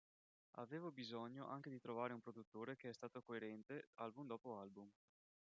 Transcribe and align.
Avevo 0.55 0.91
bisogno 0.91 1.47
anche 1.47 1.69
di 1.69 1.79
trovare 1.79 2.13
un 2.15 2.21
produttore 2.21 2.75
che 2.75 2.89
è 2.89 2.91
stato 2.91 3.21
coerente, 3.21 3.89
album 3.97 4.25
dopo 4.25 4.57
album. 4.57 4.89